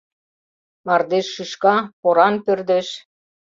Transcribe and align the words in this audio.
Мардеж 0.85 1.27
шӱшка, 1.33 1.75
поран 2.01 2.35
пӧрдеш 2.45 2.87